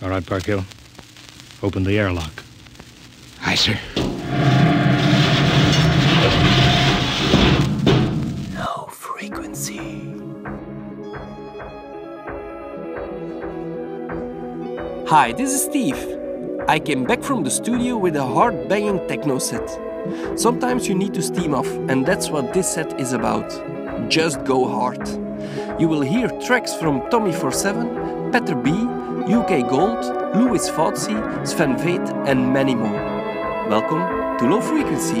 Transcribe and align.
All 0.00 0.10
right, 0.10 0.24
Parkhill. 0.24 0.64
Open 1.60 1.82
the 1.82 1.98
airlock. 1.98 2.44
Aye, 3.44 3.56
sir. 3.56 3.76
Low 8.54 8.86
frequency. 8.92 10.14
Hi, 15.08 15.32
this 15.32 15.52
is 15.52 15.64
Steve. 15.64 15.98
I 16.68 16.78
came 16.78 17.02
back 17.02 17.24
from 17.24 17.42
the 17.42 17.50
studio 17.50 17.96
with 17.96 18.14
a 18.14 18.24
hard 18.24 18.68
banging 18.68 19.04
techno 19.08 19.40
set. 19.40 19.68
Sometimes 20.36 20.86
you 20.86 20.94
need 20.94 21.12
to 21.14 21.22
steam 21.22 21.56
off, 21.56 21.66
and 21.88 22.06
that's 22.06 22.30
what 22.30 22.54
this 22.54 22.72
set 22.72 23.00
is 23.00 23.14
about. 23.14 23.50
Just 24.08 24.44
go 24.44 24.64
hard. 24.64 25.08
You 25.80 25.88
will 25.88 26.02
hear 26.02 26.28
tracks 26.46 26.72
from 26.72 27.02
Tommy 27.10 27.32
47, 27.32 28.30
Petter 28.30 28.54
B, 28.54 28.70
UK 29.28 29.68
Gold, 29.68 30.06
Lewis 30.34 30.70
Fautzi, 30.70 31.12
Sven 31.46 31.76
Väth, 31.76 32.26
and 32.26 32.50
many 32.50 32.74
more. 32.74 32.98
Welcome 33.68 34.38
to 34.38 34.46
Low 34.46 34.62
Frequency. 34.62 35.20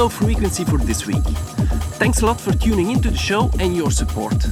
low 0.00 0.08
frequency 0.08 0.64
for 0.64 0.78
this 0.78 1.06
week. 1.06 1.22
Thanks 2.00 2.22
a 2.22 2.24
lot 2.24 2.40
for 2.40 2.54
tuning 2.54 2.90
into 2.90 3.10
the 3.10 3.18
show 3.18 3.50
and 3.58 3.76
your 3.76 3.90
support. 3.90 4.42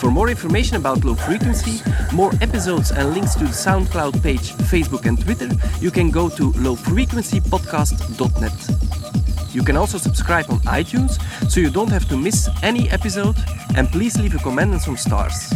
For 0.00 0.10
more 0.10 0.28
information 0.28 0.76
about 0.76 1.04
low 1.04 1.14
frequency, 1.14 1.80
more 2.12 2.32
episodes 2.40 2.90
and 2.90 3.14
links 3.14 3.36
to 3.36 3.44
the 3.44 3.52
SoundCloud 3.52 4.20
page, 4.24 4.54
Facebook, 4.72 5.06
and 5.06 5.22
Twitter, 5.22 5.50
you 5.80 5.92
can 5.92 6.10
go 6.10 6.28
to 6.30 6.50
lowfrequencypodcast.net. 6.54 9.54
You 9.54 9.62
can 9.62 9.76
also 9.76 9.98
subscribe 9.98 10.50
on 10.50 10.58
iTunes 10.80 11.20
so 11.48 11.60
you 11.60 11.70
don't 11.70 11.92
have 11.92 12.08
to 12.08 12.16
miss 12.16 12.48
any 12.64 12.90
episode, 12.90 13.36
and 13.76 13.88
please 13.88 14.18
leave 14.18 14.34
a 14.34 14.38
comment 14.38 14.72
and 14.72 14.82
some 14.82 14.96
stars. 14.96 15.54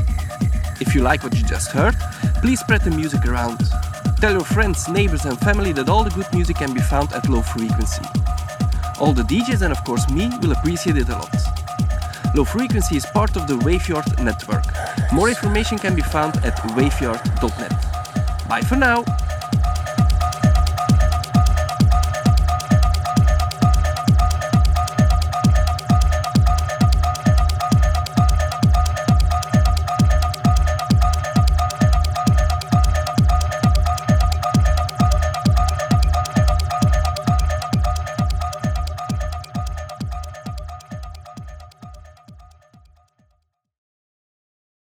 If 0.81 0.95
you 0.95 1.03
like 1.03 1.25
what 1.25 1.35
you 1.35 1.43
just 1.43 1.73
heard, 1.73 1.97
please 2.43 2.61
spread 2.61 2.83
the 2.83 2.93
music 2.93 3.27
around. 3.27 3.59
Tell 4.21 4.31
your 4.31 4.45
friends, 4.45 4.89
neighbors, 4.89 5.25
and 5.25 5.37
family 5.41 5.73
that 5.73 5.89
all 5.89 6.05
the 6.05 6.11
good 6.11 6.33
music 6.33 6.59
can 6.59 6.73
be 6.73 6.81
found 6.81 7.13
at 7.13 7.29
Low 7.29 7.43
Frequency. 7.43 8.05
All 8.99 9.13
the 9.13 9.23
DJs 9.23 9.63
and 9.63 9.73
of 9.73 9.85
course 9.85 10.09
me 10.11 10.31
will 10.41 10.53
appreciate 10.53 10.97
it 10.97 11.09
a 11.09 11.13
lot. 11.13 11.35
Low 12.35 12.45
Frequency 12.45 12.97
is 12.97 13.07
part 13.07 13.37
of 13.37 13.47
the 13.47 13.57
Waveyard 13.59 14.23
network. 14.23 14.65
More 15.13 15.29
information 15.29 15.79
can 15.79 15.95
be 15.95 16.03
found 16.03 16.37
at 16.45 16.57
waveyard.net. 16.77 18.49
Bye 18.49 18.63
for 18.63 18.77
now! 18.77 19.05